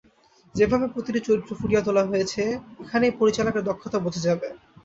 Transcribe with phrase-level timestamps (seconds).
[0.55, 2.41] যেভাবে প্রতিটি চরিত্র ফুটিয়ে তোলা হয়েছে,
[2.83, 4.47] এখানেই পরিচালকের দক্ষতা বোঝা যাবে।